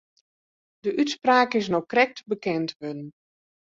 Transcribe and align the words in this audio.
De 0.83 0.89
útspraak 1.01 1.49
is 1.59 1.67
no 1.73 1.79
krekt 1.91 2.19
bekend 2.31 2.69
wurden. 2.79 3.07